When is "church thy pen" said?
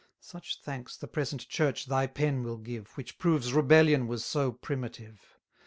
1.47-2.41